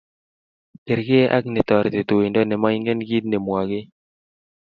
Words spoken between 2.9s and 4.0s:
kit nemwokei